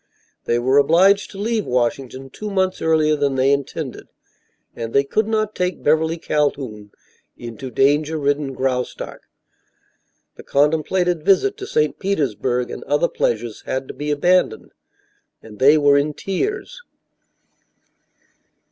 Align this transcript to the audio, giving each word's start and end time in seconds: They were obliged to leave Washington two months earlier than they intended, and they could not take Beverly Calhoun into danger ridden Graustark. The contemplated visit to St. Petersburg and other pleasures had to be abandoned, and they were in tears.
They 0.45 0.57
were 0.57 0.79
obliged 0.79 1.29
to 1.29 1.37
leave 1.37 1.67
Washington 1.67 2.31
two 2.31 2.49
months 2.49 2.81
earlier 2.81 3.15
than 3.15 3.35
they 3.35 3.51
intended, 3.53 4.07
and 4.75 4.93
they 4.93 5.03
could 5.03 5.27
not 5.27 5.53
take 5.53 5.83
Beverly 5.83 6.17
Calhoun 6.17 6.89
into 7.37 7.69
danger 7.69 8.17
ridden 8.17 8.53
Graustark. 8.55 9.21
The 10.37 10.43
contemplated 10.43 11.23
visit 11.23 11.55
to 11.57 11.67
St. 11.67 11.99
Petersburg 11.99 12.71
and 12.71 12.83
other 12.85 13.07
pleasures 13.09 13.61
had 13.67 13.87
to 13.89 13.93
be 13.93 14.09
abandoned, 14.09 14.71
and 15.43 15.59
they 15.59 15.77
were 15.77 15.99
in 15.99 16.15
tears. 16.15 16.81